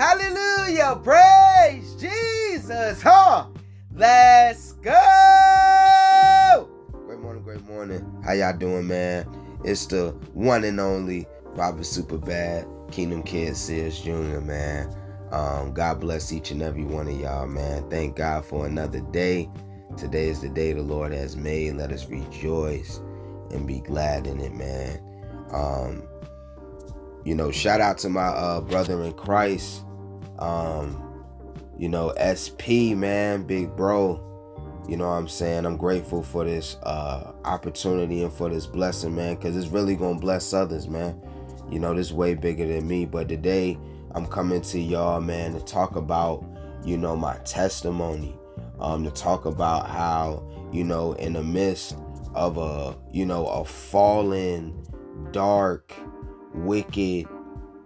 [0.00, 0.98] Hallelujah.
[1.04, 3.02] Praise Jesus.
[3.02, 3.48] Huh?
[3.94, 6.70] Let's go.
[7.04, 8.22] Great morning, great morning.
[8.24, 9.26] How y'all doing, man?
[9.62, 14.90] It's the one and only Robert Superbad, Kingdom Kid Sears Jr., man.
[15.32, 17.86] Um, God bless each and every one of y'all, man.
[17.90, 19.50] Thank God for another day.
[19.98, 21.74] Today is the day the Lord has made.
[21.74, 23.02] Let us rejoice
[23.50, 24.98] and be glad in it, man.
[25.52, 26.04] Um,
[27.22, 29.84] you know, shout out to my uh, brother in Christ.
[30.40, 31.10] Um,
[31.78, 34.26] you know, SP, man, big bro.
[34.88, 35.66] You know what I'm saying?
[35.66, 40.16] I'm grateful for this uh, opportunity and for this blessing, man, because it's really going
[40.16, 41.20] to bless others, man.
[41.70, 43.06] You know, this way bigger than me.
[43.06, 43.78] But today,
[44.12, 46.44] I'm coming to y'all, man, to talk about,
[46.84, 48.36] you know, my testimony.
[48.80, 51.96] Um, to talk about how, you know, in the midst
[52.34, 54.82] of a, you know, a fallen,
[55.32, 55.94] dark,
[56.54, 57.28] wicked,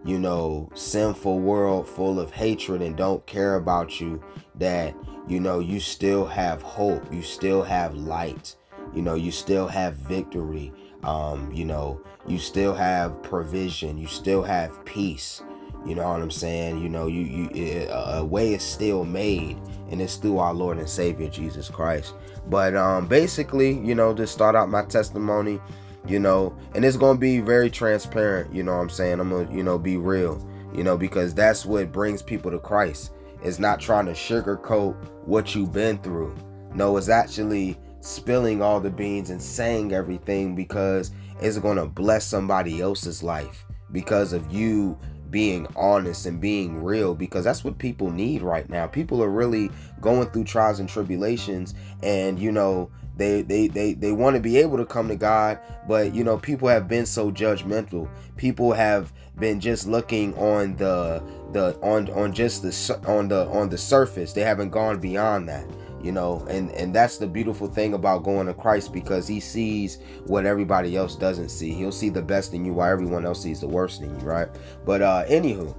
[0.05, 4.23] you know, sinful world full of hatred and don't care about you,
[4.57, 4.95] that,
[5.27, 8.57] you know, you still have hope, you still have light,
[8.95, 14.43] you know, you still have victory, um, you know, you still have provision, you still
[14.43, 15.43] have peace.
[15.87, 16.81] You know what I'm saying?
[16.83, 19.59] You know, you you a way is still made,
[19.91, 22.15] and it's through our Lord and Savior Jesus Christ.
[22.49, 25.61] But um, basically, you know, to start out my testimony,
[26.07, 28.55] you know, and it's gonna be very transparent.
[28.55, 29.21] You know what I'm saying?
[29.21, 30.47] I'm gonna, you know, be real.
[30.75, 33.13] You know, because that's what brings people to Christ.
[33.43, 36.35] It's not trying to sugarcoat what you've been through.
[36.75, 42.81] No, it's actually spilling all the beans and saying everything because it's gonna bless somebody
[42.81, 44.99] else's life because of you
[45.35, 48.87] being honest and being real because that's what people need right now.
[48.87, 49.69] People are really
[50.01, 54.59] going through trials and tribulations and you know they they they, they want to be
[54.59, 58.09] able to come to God, but you know people have been so judgmental.
[58.37, 61.21] People have been just looking on the
[61.51, 64.33] the on on just the on the on the surface.
[64.35, 65.67] They haven't gone beyond that
[66.05, 69.99] you know and and that's the beautiful thing about going to christ because he sees
[70.27, 71.73] what everybody else doesn't see.
[71.73, 74.49] He'll see the best in you while everyone else sees the worst in you right?
[74.85, 75.75] But uh anywho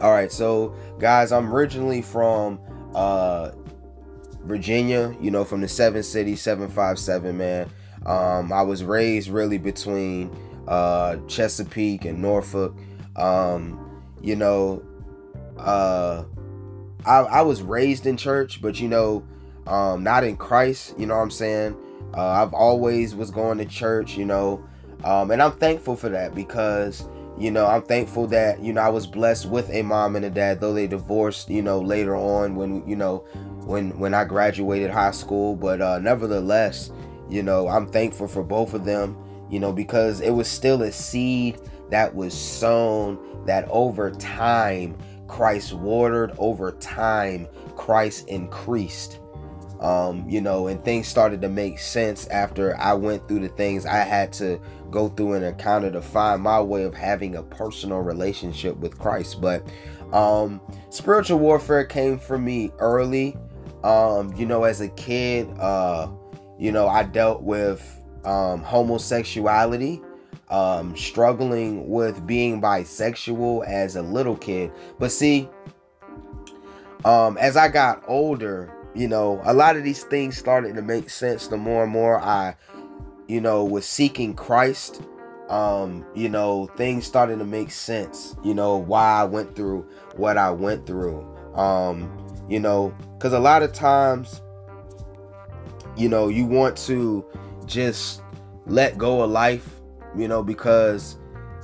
[0.00, 2.60] all right so guys i'm originally from
[2.94, 3.52] uh
[4.42, 7.68] virginia you know from the seven city 757 man.
[8.06, 10.30] Um i was raised really between
[10.68, 12.76] uh chesapeake and norfolk.
[13.16, 14.82] Um you know
[15.58, 16.24] uh
[17.06, 19.24] I, I was raised in church, but you know,
[19.66, 20.94] um, not in Christ.
[20.98, 21.76] You know what I'm saying?
[22.16, 24.16] Uh, I've always was going to church.
[24.16, 24.64] You know,
[25.04, 28.88] um, and I'm thankful for that because you know I'm thankful that you know I
[28.88, 31.50] was blessed with a mom and a dad, though they divorced.
[31.50, 33.18] You know, later on when you know
[33.64, 36.90] when when I graduated high school, but uh, nevertheless,
[37.28, 39.16] you know I'm thankful for both of them.
[39.50, 41.60] You know, because it was still a seed
[41.90, 44.96] that was sown that over time
[45.34, 49.18] Christ watered over time, Christ increased.
[49.80, 53.84] Um, you know, and things started to make sense after I went through the things
[53.84, 54.60] I had to
[54.92, 59.40] go through and encounter to find my way of having a personal relationship with Christ.
[59.40, 59.66] But
[60.12, 63.36] um, spiritual warfare came for me early.
[63.82, 66.06] Um, you know, as a kid, uh,
[66.60, 67.82] you know, I dealt with
[68.24, 70.00] um, homosexuality
[70.50, 74.70] um, struggling with being bisexual as a little kid.
[74.98, 75.48] But see,
[77.04, 81.10] um, as I got older, you know, a lot of these things started to make
[81.10, 82.56] sense the more and more I,
[83.26, 85.02] you know, was seeking Christ.
[85.48, 90.38] Um, you know, things started to make sense, you know, why I went through what
[90.38, 91.20] I went through.
[91.54, 92.10] Um,
[92.48, 94.40] you know, because a lot of times,
[95.96, 97.24] you know, you want to
[97.66, 98.22] just
[98.66, 99.80] let go of life
[100.16, 101.16] you know, because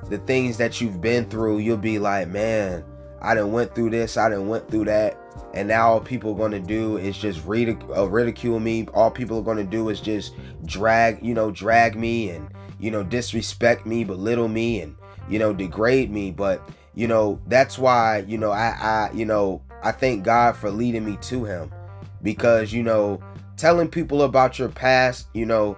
[0.08, 2.84] the things that you've been through, you'll be like, man,
[3.22, 5.18] I didn't went through this, I didn't went through that,
[5.52, 8.86] and now all people are gonna do is just ridic- uh, ridicule me.
[8.94, 10.34] All people are gonna do is just
[10.64, 12.48] drag, you know, drag me and
[12.78, 14.96] you know disrespect me, belittle me, and
[15.28, 16.30] you know degrade me.
[16.30, 20.70] But you know that's why you know I, I you know I thank God for
[20.70, 21.70] leading me to Him,
[22.22, 23.20] because you know
[23.56, 25.76] telling people about your past, you know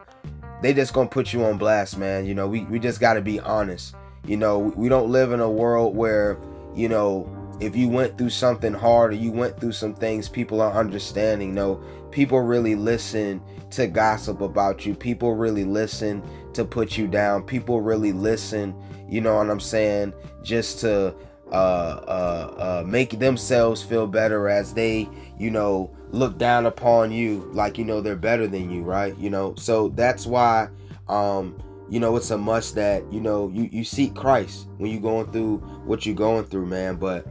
[0.63, 2.25] they just gonna put you on blast, man.
[2.25, 3.95] You know, we, we just gotta be honest.
[4.25, 6.39] You know, we don't live in a world where,
[6.75, 7.29] you know,
[7.61, 11.53] if you went through something hard or you went through some things, people are understanding.
[11.55, 14.95] No, people really listen to gossip about you.
[14.95, 16.23] People really listen
[16.55, 17.43] to put you down.
[17.43, 18.75] People really listen,
[19.09, 20.13] you know what I'm saying,
[20.43, 21.15] just to
[21.51, 25.09] uh, uh, uh, make themselves feel better as they,
[25.39, 29.17] you know, look down upon you like you know they're better than you, right?
[29.19, 30.69] You know, so that's why
[31.09, 31.61] um
[31.91, 35.31] you know it's a must that you know you you seek Christ when you're going
[35.33, 36.97] through what you're going through, man.
[36.97, 37.27] But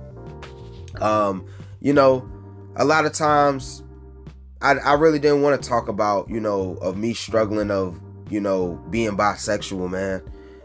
[0.99, 1.45] Um,
[1.79, 2.29] you know,
[2.75, 3.83] a lot of times
[4.61, 7.99] I, I really didn't want to talk about, you know, of me struggling of,
[8.29, 10.21] you know, being bisexual, man.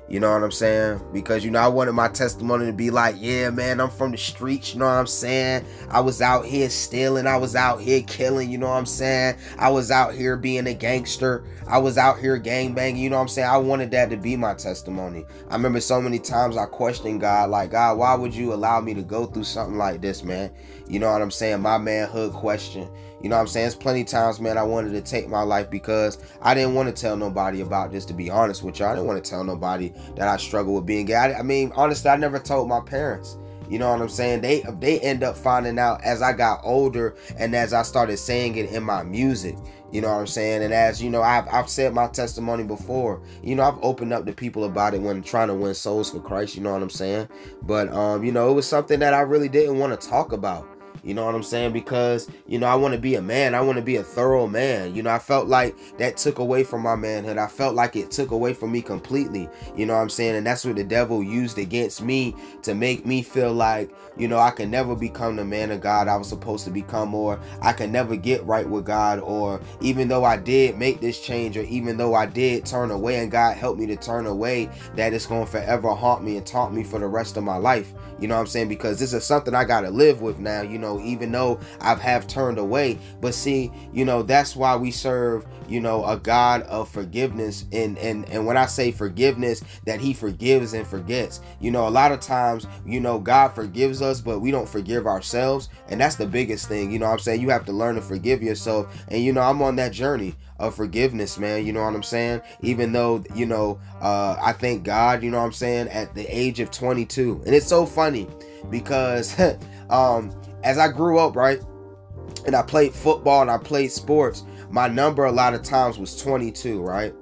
[0.09, 1.01] You know what I'm saying?
[1.13, 4.17] Because you know, I wanted my testimony to be like, yeah, man, I'm from the
[4.17, 5.67] streets, you know what I'm saying?
[5.91, 9.37] I was out here stealing, I was out here killing, you know what I'm saying?
[9.59, 13.17] I was out here being a gangster, I was out here gang banging, you know
[13.17, 13.49] what I'm saying?
[13.49, 15.25] I wanted that to be my testimony.
[15.51, 18.95] I remember so many times I questioned God, like, God, why would you allow me
[18.95, 20.53] to go through something like this, man?
[20.87, 21.61] You know what I'm saying?
[21.61, 22.89] My manhood question.
[23.23, 23.67] You know what I'm saying?
[23.69, 27.01] It's plenty times, man, I wanted to take my life because I didn't want to
[27.01, 28.91] tell nobody about this, to be honest with y'all.
[28.91, 31.15] I didn't want to tell nobody that I struggle with being gay.
[31.15, 33.39] I, I mean, honestly, I never told my parents.
[33.69, 34.43] You know what I'm saying?
[34.43, 38.57] They they end up finding out as I got older and as I started saying
[38.57, 39.57] it in my music.
[39.93, 40.63] You know what I'm saying?
[40.63, 43.21] And as you know, I've I've said my testimony before.
[43.43, 46.21] You know, I've opened up to people about it when trying to win souls for
[46.21, 46.55] Christ.
[46.55, 47.29] You know what I'm saying?
[47.63, 50.69] But um, you know, it was something that I really didn't want to talk about.
[51.07, 51.73] You know what I'm saying?
[51.73, 53.55] Because, you know, I want to be a man.
[53.55, 54.93] I want to be a thorough man.
[54.93, 57.39] You know, I felt like that took away from my manhood.
[57.39, 59.49] I felt like it took away from me completely.
[59.77, 60.35] You know what I'm saying?
[60.35, 64.39] And that's what the devil used against me to make me feel like, you know,
[64.39, 67.73] I can never become the man of God I was supposed to become, or I
[67.73, 71.63] can never get right with God, or even though I did make this change, or
[71.63, 75.27] even though I did turn away and God helped me to turn away, that it's
[75.27, 77.93] going to forever haunt me and taunt me for the rest of my life.
[78.19, 78.69] You know what I'm saying?
[78.69, 80.63] Because this is something I got to live with now.
[80.63, 82.99] You know, even though I've have turned away.
[83.21, 87.65] But see, you know, that's why we serve, you know, a God of forgiveness.
[87.73, 91.41] And and and when I say forgiveness, that He forgives and forgets.
[91.61, 95.07] You know, a lot of times, you know, God forgives us, but we don't forgive
[95.07, 95.69] ourselves.
[95.89, 96.91] And that's the biggest thing.
[96.91, 97.41] You know I'm saying?
[97.41, 98.95] You have to learn to forgive yourself.
[99.09, 101.67] And you know, I'm on that journey of forgiveness, man.
[101.67, 102.41] You know what I'm saying?
[102.63, 106.25] Even though, you know, uh, I thank God, you know what I'm saying, at the
[106.27, 107.43] age of 22.
[107.47, 108.27] And it's so funny
[108.71, 109.39] because
[109.91, 110.35] um
[110.67, 111.63] as I grew up, right,
[112.45, 116.21] and I played football and I played sports, my number a lot of times was
[116.21, 117.15] 22, right?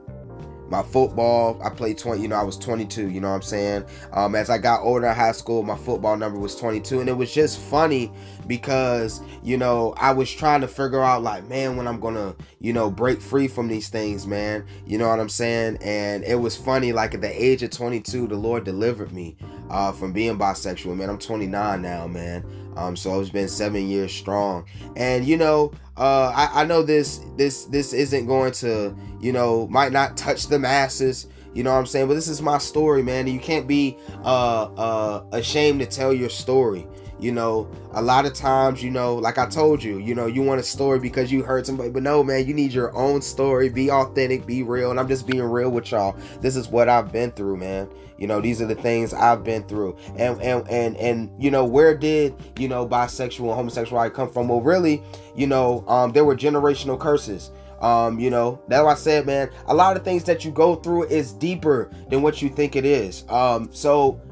[0.68, 3.84] my football i played 20 you know i was 22 you know what i'm saying
[4.12, 7.12] um, as i got older in high school my football number was 22 and it
[7.12, 8.10] was just funny
[8.46, 12.72] because you know i was trying to figure out like man when i'm gonna you
[12.72, 16.56] know break free from these things man you know what i'm saying and it was
[16.56, 19.36] funny like at the age of 22 the lord delivered me
[19.70, 21.10] uh, from being bisexual man.
[21.10, 22.44] I'm 29 now man.
[22.76, 24.66] Um, so it's been seven years strong.
[24.96, 29.68] And you know uh, I, I know this this this isn't going to you know
[29.68, 32.08] might not touch the masses you know what i'm saying?
[32.08, 33.28] But this is my story man.
[33.28, 36.86] You can't be uh uh ashamed to tell your story
[37.18, 40.42] you know a lot of times you know like i told you you know you
[40.42, 43.68] want a story because you heard somebody but no man you need your own story.
[43.68, 46.16] Be authentic be real and i'm just being real with y'all.
[46.40, 47.88] This is what i've been through man.
[48.18, 49.96] You know these are the things i've been through.
[50.16, 54.48] And and and and you know where did you know bisexual and homosexuality come from?
[54.48, 55.02] Well really
[55.36, 57.50] you know um there were generational curses.
[57.80, 60.76] Um, you know, that's why I said, man, a lot of things that you go
[60.76, 63.24] through is deeper than what you think it is.
[63.28, 64.22] Um, so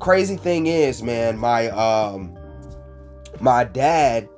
[0.00, 2.36] crazy thing is, man, my um
[3.40, 4.28] my dad,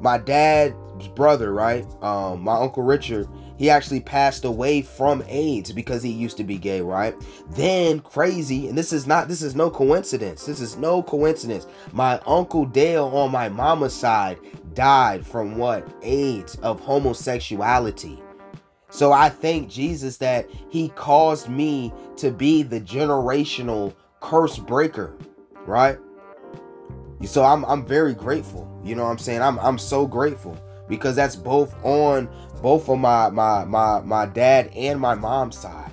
[0.00, 1.86] my dad's brother, right?
[2.02, 6.56] Um, my uncle Richard, he actually passed away from AIDS because he used to be
[6.56, 7.14] gay, right?
[7.50, 10.46] Then crazy, and this is not this is no coincidence.
[10.46, 11.66] This is no coincidence.
[11.92, 14.38] My uncle Dale on my mama's side
[14.74, 15.86] died from what?
[16.02, 18.22] AIDS of homosexuality.
[18.90, 25.16] So I thank Jesus that he caused me to be the generational curse breaker,
[25.66, 25.98] right?
[27.24, 28.68] So I'm I'm very grateful.
[28.84, 29.42] You know what I'm saying?
[29.42, 30.56] I'm I'm so grateful
[30.88, 32.28] because that's both on
[32.62, 35.92] both of my my my my dad and my mom's side.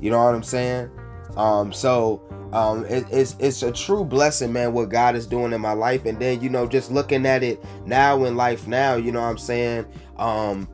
[0.00, 0.90] You know what I'm saying?
[1.36, 5.60] Um so um it, it's it's a true blessing man what God is doing in
[5.60, 9.12] my life and then you know just looking at it now in life now, you
[9.12, 9.86] know what I'm saying?
[10.16, 10.68] Um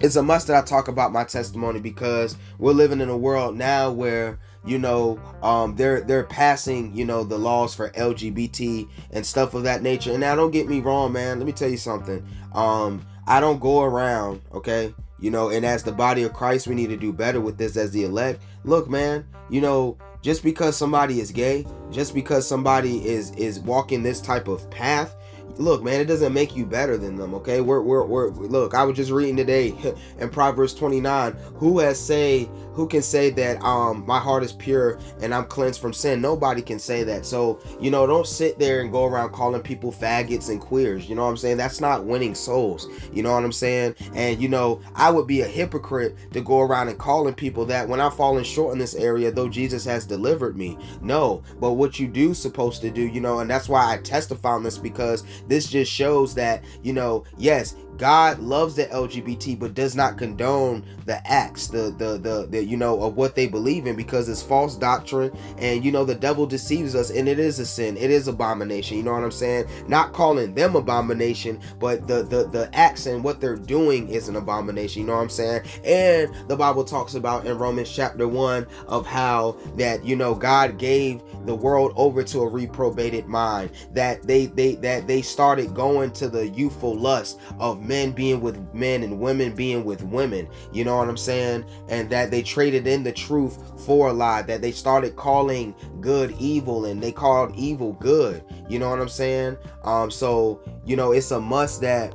[0.00, 3.56] it's a must that I talk about my testimony because we're living in a world
[3.56, 9.24] now where you know um, they're they're passing you know the laws for lgbt and
[9.24, 10.10] stuff of that nature.
[10.10, 12.26] And now don't get me wrong man let me tell you something.
[12.52, 16.76] Um, i don't go around okay you know and as the body of christ we
[16.76, 18.42] need to do better with this as the elect.
[18.64, 24.02] Look man you know just because somebody is gay just because somebody is is walking
[24.02, 25.14] this type of path
[25.58, 27.60] look, man, it doesn't make you better than them, okay?
[27.60, 29.74] We're, we're, we're look, I was just reading today
[30.18, 34.98] in Proverbs 29, who has say, who can say that um my heart is pure
[35.22, 36.20] and I'm cleansed from sin?
[36.20, 37.24] Nobody can say that.
[37.24, 41.08] So, you know, don't sit there and go around calling people faggots and queers.
[41.08, 41.56] You know what I'm saying?
[41.56, 42.86] That's not winning souls.
[43.12, 43.94] You know what I'm saying?
[44.14, 47.88] And you know, I would be a hypocrite to go around and calling people that
[47.88, 50.78] when I'm falling short in this area, though Jesus has delivered me.
[51.00, 54.50] No, but what you do supposed to do, you know, and that's why I testify
[54.50, 59.74] on this because this just shows that, you know, yes, God loves the LGBT, but
[59.74, 63.86] does not condone the acts, the, the the the you know of what they believe
[63.86, 67.58] in because it's false doctrine, and you know the devil deceives us, and it is
[67.58, 68.96] a sin, it is abomination.
[68.96, 69.66] You know what I'm saying?
[69.88, 74.36] Not calling them abomination, but the the the acts and what they're doing is an
[74.36, 75.02] abomination.
[75.02, 75.62] You know what I'm saying?
[75.84, 80.78] And the Bible talks about in Romans chapter one of how that you know God
[80.78, 86.10] gave the world over to a reprobated mind, that they they that they started going
[86.12, 90.48] to the youthful lust of men being with men and women being with women.
[90.72, 91.66] You know what I'm saying?
[91.90, 96.34] And that they traded in the truth for a lie, that they started calling good
[96.38, 98.42] evil and they called evil good.
[98.66, 99.58] You know what I'm saying?
[99.84, 102.14] Um, so, you know, it's a must that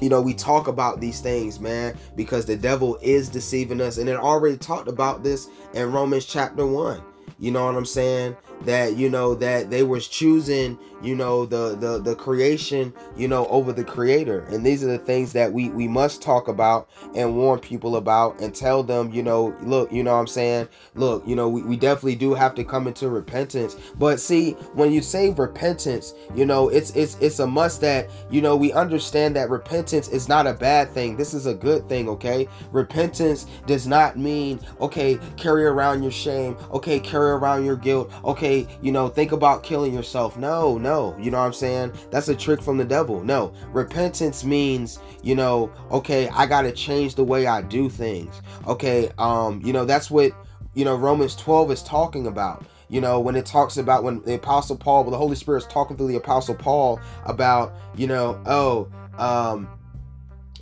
[0.00, 4.08] you know we talk about these things man because the devil is deceiving us and
[4.08, 7.00] it already talked about this in romans chapter 1
[7.38, 11.76] you know what i'm saying that you know that they was choosing you know the
[11.76, 14.40] the the creation you know over the creator.
[14.50, 18.40] And these are the things that we we must talk about and warn people about
[18.40, 20.68] and tell them you know look you know i'm saying?
[20.94, 23.76] Look you know we, we definitely do have to come into repentance.
[23.98, 28.40] But see when you say repentance you know it's it's it's a must that you
[28.40, 31.16] know we understand that repentance is not a bad thing.
[31.16, 32.48] This is a good thing okay?
[32.70, 36.56] Repentance does not mean okay carry around your shame.
[36.72, 38.12] Okay carry around your guilt.
[38.24, 41.92] Okay you know think about killing yourself no no you know what I'm saying?
[42.10, 43.22] That's a trick from the devil.
[43.22, 48.42] No, repentance means, you know, okay, I got to change the way I do things.
[48.66, 50.32] Okay, um, you know, that's what,
[50.74, 54.34] you know, Romans 12 is talking about you know when it talks about when the
[54.34, 58.38] apostle paul when the holy spirit is talking through the apostle paul about you know
[58.44, 59.66] oh um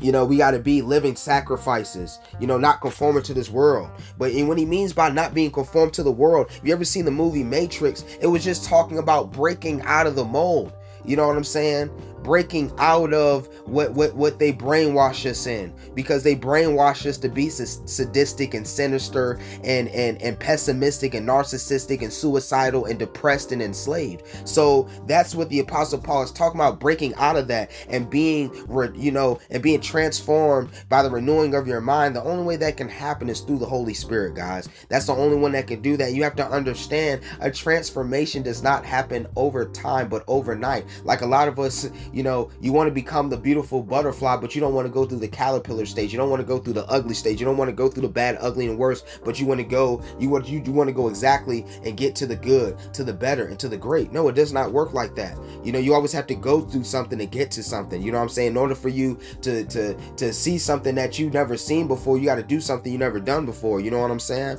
[0.00, 3.90] you know, we got to be living sacrifices, you know, not conforming to this world.
[4.18, 7.10] But what he means by not being conformed to the world, you ever seen the
[7.10, 8.04] movie Matrix?
[8.20, 10.72] It was just talking about breaking out of the mold.
[11.10, 11.90] You know what I'm saying?
[12.22, 15.72] breaking out of what what what they brainwash us in.
[15.94, 22.02] Because they brainwash us to be sadistic and sinister and and and pessimistic and narcissistic
[22.02, 24.22] and suicidal and depressed and enslaved.
[24.44, 28.52] So that's what the apostle paul is talking about breaking out of that and being
[28.94, 32.16] you know and being transformed by the renewing of your mind.
[32.16, 34.68] The only way that can happen is through the holy spirit guys.
[34.88, 36.12] That's the only one that can do that.
[36.12, 41.26] You have to understand a transformation does not happen over time but overnight like a
[41.26, 44.74] lot of us you know, you want to become the beautiful butterfly, but you don't
[44.74, 46.12] want to go through the caterpillar stage.
[46.12, 47.40] You don't want to go through the ugly stage.
[47.40, 49.64] You don't want to go through the bad, ugly, and worse, but you want to
[49.64, 53.04] go, you want you, you want to go exactly and get to the good, to
[53.04, 54.12] the better, and to the great.
[54.12, 55.36] No, it does not work like that.
[55.64, 58.02] You know, you always have to go through something to get to something.
[58.02, 58.52] You know what I'm saying?
[58.52, 62.24] In order for you to to to see something that you've never seen before, you
[62.24, 63.80] got to do something you never done before.
[63.80, 64.58] You know what I'm saying?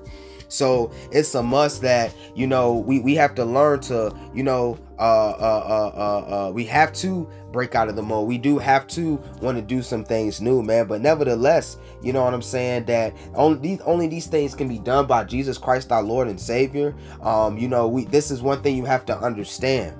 [0.51, 4.77] So it's a must that you know we we have to learn to you know
[4.99, 8.27] uh uh uh uh, uh we have to break out of the mold.
[8.27, 10.87] We do have to want to do some things new, man.
[10.87, 12.85] But nevertheless, you know what I'm saying?
[12.85, 16.39] That only these only these things can be done by Jesus Christ, our Lord and
[16.39, 16.95] Savior.
[17.21, 19.95] Um, you know, we this is one thing you have to understand.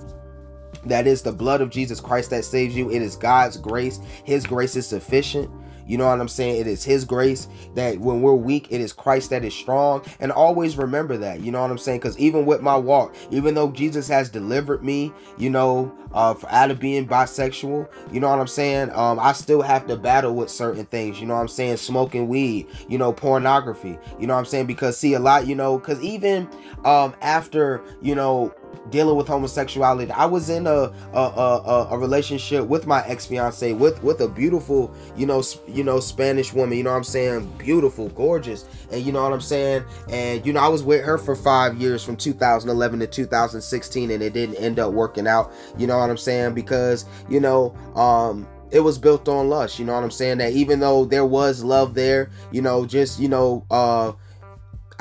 [0.86, 2.92] That is the blood of Jesus Christ that saves you.
[2.92, 4.00] It is God's grace.
[4.24, 5.50] His grace is sufficient.
[5.92, 6.62] You know what I'm saying?
[6.62, 10.06] It is His grace that when we're weak, it is Christ that is strong.
[10.22, 11.42] And always remember that.
[11.42, 12.00] You know what I'm saying?
[12.00, 16.72] Because even with my walk, even though Jesus has delivered me, you know, uh, out
[16.72, 18.92] of being bisexual, you know what I'm saying?
[18.92, 21.20] Um, I still have to battle with certain things.
[21.20, 21.78] You know what I'm saying?
[21.78, 23.98] Smoking weed, you know, pornography.
[24.20, 24.68] You know what I'm saying?
[24.68, 26.50] Because see, a lot, you know, because even
[26.86, 28.54] um, after, you know,
[28.90, 30.12] dealing with homosexuality.
[30.12, 34.28] I was in a a, a, a relationship with my ex fiance with with a
[34.28, 36.78] beautiful, you know, you know, Spanish woman.
[36.78, 37.52] You know what I'm saying?
[37.58, 39.84] Beautiful, gorgeous, and you know what I'm saying.
[40.10, 44.24] And you know, I was with her for five years, from 2011 to 2016, and
[44.24, 45.52] it didn't end up working out.
[45.78, 46.54] You know what I'm saying?
[46.54, 49.80] Because you know, um, it was built on lust.
[49.80, 50.40] You know what I'm saying?
[50.40, 54.14] That even though there was love there, you know, just you know, uh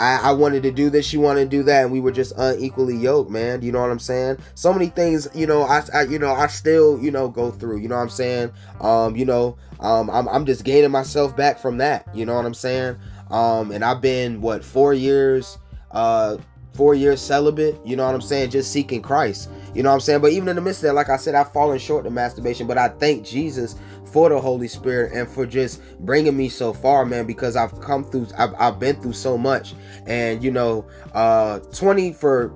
[0.01, 2.33] I, I wanted to do this, she wanted to do that, and we were just
[2.39, 3.61] unequally yoked, man.
[3.61, 4.39] You know what I'm saying?
[4.55, 7.81] So many things, you know, I, I you know, I still, you know, go through.
[7.81, 8.51] You know what I'm saying?
[8.81, 12.09] Um, you know, um, I'm, I'm just gaining myself back from that.
[12.15, 12.97] You know what I'm saying?
[13.31, 15.59] Um, and I've been what four years,
[15.91, 16.39] uh,
[16.73, 17.79] four years celibate.
[17.85, 18.51] You know what I'm saying?
[18.51, 19.51] Just seeking Christ.
[19.75, 20.21] You know what I'm saying?
[20.21, 22.67] But even in the midst of that, like I said, I've fallen short of masturbation.
[22.67, 27.05] But I thank Jesus for the Holy Spirit and for just bringing me so far,
[27.07, 29.75] man, because I've come through, I've, I've been through so much.
[30.07, 32.53] And, you know, uh, 20 for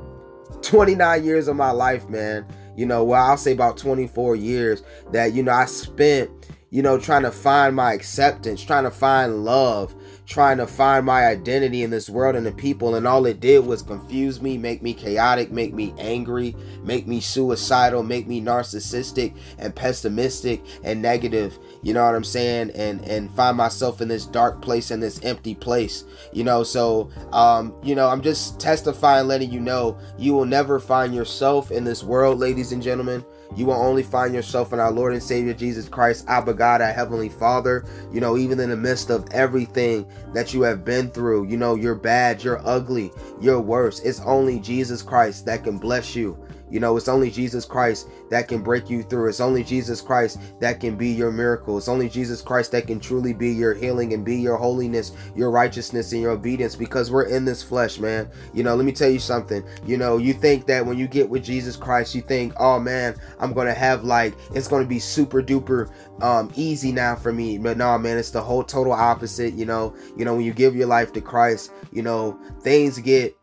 [0.62, 5.33] 29 years of my life, man, you know, well, I'll say about 24 years that,
[5.33, 6.30] you know, I spent,
[6.71, 9.94] you know, trying to find my acceptance, trying to find love,
[10.26, 13.64] trying to find my identity in this world and the people and all it did
[13.64, 19.37] was confuse me make me chaotic make me angry make me suicidal make me narcissistic
[19.59, 21.59] and pessimistic and negative.
[21.83, 22.71] You know what i'm saying?
[22.71, 26.62] And and find myself in this dark place in this empty place you know?
[26.62, 31.71] So um you know i'm just testifying letting you know you will never find yourself
[31.71, 33.25] in this world ladies and gentlemen
[33.57, 36.93] you will only find yourself in our Lord and Savior Jesus Christ, Abba God, our
[36.93, 37.85] Heavenly Father.
[38.13, 41.75] You know, even in the midst of everything that you have been through, you know,
[41.75, 44.01] you're bad, you're ugly, you're worse.
[44.01, 46.37] It's only Jesus Christ that can bless you.
[46.75, 49.28] You know, it's only Jesus Christ that can break you through.
[49.28, 51.78] It's only Jesus Christ that can be your miracle.
[51.78, 55.52] It's only Jesus Christ that can truly be your healing and be your holiness, your
[55.52, 58.28] righteousness, and your obedience because we're in this flesh, man.
[58.52, 59.62] You know, let me tell you something.
[59.87, 63.14] You know, you think that when you get with Jesus Christ, you think, oh man,
[63.38, 67.33] I'm going to have like, it's going to be super duper um easy now for
[67.33, 70.52] me but no man it's the whole total opposite you know you know when you
[70.52, 73.37] give your life to christ you know things get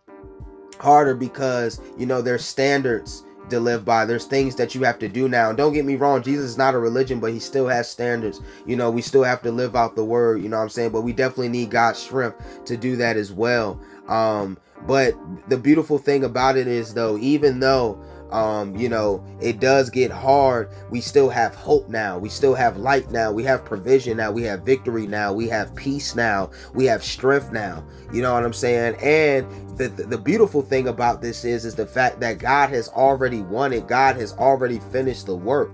[0.81, 4.05] harder because you know there's standards to live by.
[4.05, 5.51] There's things that you have to do now.
[5.51, 8.41] don't get me wrong, Jesus is not a religion, but he still has standards.
[8.65, 10.91] You know, we still have to live out the word, you know what I'm saying?
[10.91, 13.79] But we definitely need God's strength to do that as well.
[14.07, 14.57] Um,
[14.87, 15.15] but
[15.47, 20.11] the beautiful thing about it is though, even though um, you know, it does get
[20.11, 20.69] hard.
[20.89, 22.17] We still have hope now.
[22.17, 23.31] We still have light now.
[23.31, 24.31] We have provision now.
[24.31, 25.33] We have victory now.
[25.33, 26.51] We have peace now.
[26.73, 27.83] We have strength now.
[28.13, 28.95] You know what I'm saying?
[29.01, 32.87] And the, the, the beautiful thing about this is is the fact that God has
[32.89, 33.87] already won it.
[33.87, 35.73] God has already finished the work.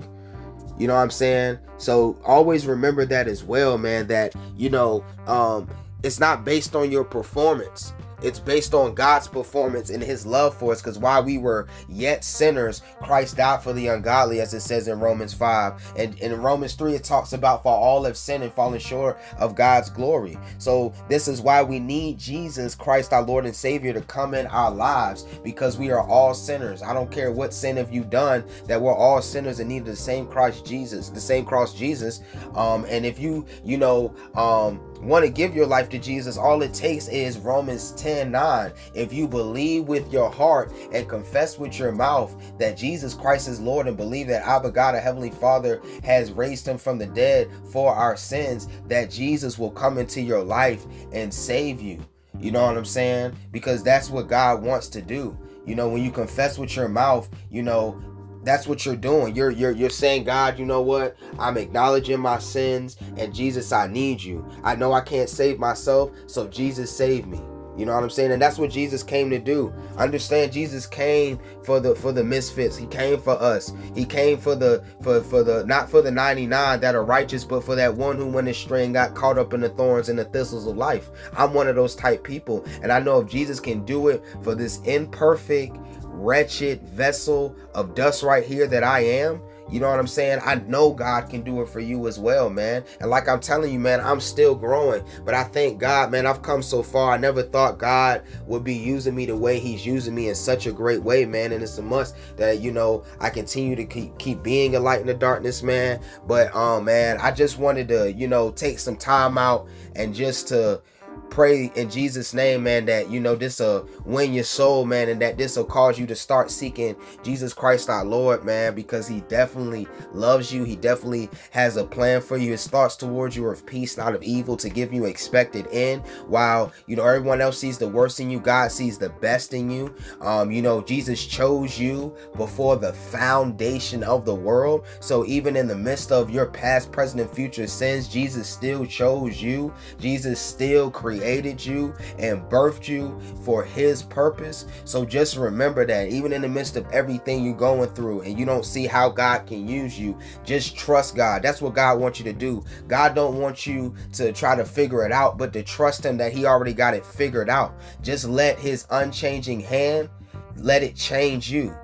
[0.77, 1.59] You know what I'm saying?
[1.77, 5.69] So always remember that as well, man, that you know, um
[6.03, 7.93] it's not based on your performance.
[8.21, 12.23] It's based on God's performance and his love for us because while we were yet
[12.23, 15.93] sinners, Christ died for the ungodly, as it says in Romans 5.
[15.97, 19.55] And in Romans 3, it talks about for all have sinned and fallen short of
[19.55, 20.37] God's glory.
[20.57, 24.47] So this is why we need Jesus Christ, our Lord and Savior, to come in
[24.47, 26.81] our lives because we are all sinners.
[26.81, 29.95] I don't care what sin have you done, that we're all sinners and need the
[29.95, 32.21] same Christ Jesus, the same cross Jesus.
[32.55, 36.61] Um, and if you, you know, um, want to give your life to Jesus, all
[36.61, 38.73] it takes is Romans 10 9.
[38.93, 43.59] If you believe with your heart and confess with your mouth that Jesus Christ is
[43.59, 47.49] Lord and believe that Abba God, a Heavenly Father, has raised him from the dead
[47.71, 51.99] for our sins, that Jesus will come into your life and save you.
[52.39, 53.35] You know what I'm saying?
[53.51, 55.37] Because that's what God wants to do.
[55.65, 57.99] You know, when you confess with your mouth, you know,
[58.47, 59.35] that's what you're doing.
[59.35, 61.17] You're you're you're saying, God, you know what?
[61.39, 64.47] I'm acknowledging my sins and Jesus, I need you.
[64.63, 67.41] I know I can't save myself, so Jesus save me.
[67.77, 68.31] You know what I'm saying?
[68.31, 69.71] And that's what Jesus came to do.
[69.97, 72.75] Understand Jesus came for the for the misfits.
[72.75, 73.71] He came for us.
[73.93, 77.63] He came for the for for the not for the 99 that are righteous, but
[77.63, 80.25] for that one who went astray and got caught up in the thorns and the
[80.25, 81.11] thistles of life.
[81.37, 82.65] I'm one of those type people.
[82.81, 85.77] And I know if Jesus can do it for this imperfect
[86.17, 89.41] wretched vessel of dust right here that I am.
[89.69, 90.39] You know what I'm saying?
[90.45, 92.85] I know God can do it for you as well, man.
[93.01, 95.03] And like I'm telling you, man, I'm still growing.
[95.25, 97.11] But I thank God, man, I've come so far.
[97.11, 100.67] I never thought God would be using me the way He's using me in such
[100.67, 101.51] a great way, man.
[101.51, 105.01] And it's a must that, you know, I continue to keep keep being a light
[105.01, 105.99] in the darkness, man.
[106.25, 110.47] But um, man, I just wanted to, you know, take some time out and just
[110.47, 110.81] to
[111.29, 115.21] pray in Jesus' name, man, that you know this will win your soul, man, and
[115.21, 119.21] that this will cause you to start seeking Jesus Christ our Lord, man, because he
[119.21, 120.63] definitely loves you.
[120.63, 122.51] He definitely has a plan for you.
[122.51, 126.05] His thoughts towards you are of peace, not of evil, to give you expected end.
[126.27, 129.69] While you know everyone else sees the worst in you, God sees the best in
[129.69, 129.93] you.
[130.21, 134.85] Um, you know, Jesus chose you before the foundation of the world.
[135.01, 139.41] So even in the midst of your past, present, and future sins, Jesus still chose
[139.41, 139.73] you.
[139.99, 144.65] Jesus still created created you and birthed you for his purpose.
[144.85, 148.45] So just remember that even in the midst of everything you're going through and you
[148.45, 151.41] don't see how God can use you, just trust God.
[151.41, 152.63] That's what God wants you to do.
[152.87, 156.33] God don't want you to try to figure it out, but to trust him that
[156.33, 157.73] he already got it figured out.
[158.01, 160.09] Just let his unchanging hand
[160.55, 161.75] let it change you.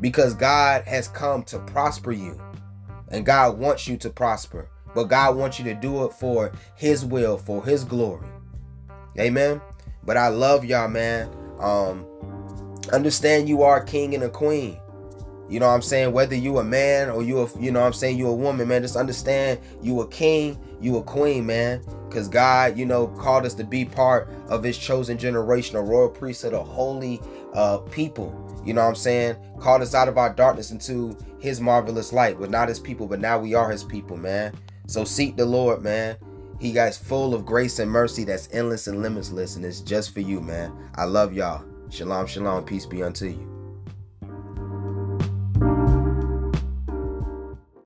[0.00, 2.40] Because God has come to prosper you.
[3.10, 4.68] And God wants you to prosper.
[4.94, 8.28] But God wants you to do it for His will, for His glory.
[9.18, 9.60] Amen.
[10.04, 11.30] But I love y'all, man.
[11.58, 12.06] Um,
[12.92, 14.78] understand you are a king and a queen.
[15.48, 16.12] You know what I'm saying?
[16.12, 18.68] Whether you a man or you a you know what I'm saying you a woman,
[18.68, 21.82] man, just understand you a king, you a queen, man.
[22.10, 26.08] Cause God, you know, called us to be part of his chosen generation, a royal
[26.08, 27.20] priesthood, a holy
[27.54, 28.44] uh people.
[28.64, 29.36] You know what I'm saying?
[29.58, 32.38] Called us out of our darkness into his marvelous light.
[32.38, 34.52] We're not his people, but now we are his people, man.
[34.88, 36.16] So seek the Lord, man.
[36.58, 40.20] He got full of grace and mercy that's endless and limitless, and it's just for
[40.20, 40.72] you, man.
[40.96, 41.64] I love y'all.
[41.90, 42.64] Shalom, shalom.
[42.64, 43.57] Peace be unto you.